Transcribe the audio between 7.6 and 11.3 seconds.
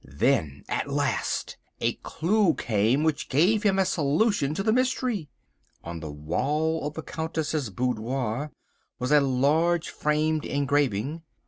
boudoir was a large framed engraving.